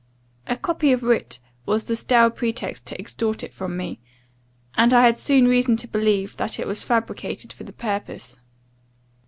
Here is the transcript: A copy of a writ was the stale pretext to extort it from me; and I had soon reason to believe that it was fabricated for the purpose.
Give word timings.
A 0.47 0.55
copy 0.57 0.91
of 0.91 1.03
a 1.03 1.05
writ 1.05 1.37
was 1.67 1.83
the 1.83 1.95
stale 1.95 2.31
pretext 2.31 2.87
to 2.87 2.99
extort 2.99 3.43
it 3.43 3.53
from 3.53 3.77
me; 3.77 3.99
and 4.73 4.95
I 4.95 5.03
had 5.05 5.15
soon 5.15 5.47
reason 5.47 5.77
to 5.77 5.87
believe 5.87 6.35
that 6.37 6.57
it 6.59 6.65
was 6.65 6.83
fabricated 6.83 7.53
for 7.53 7.65
the 7.65 7.71
purpose. 7.73 8.37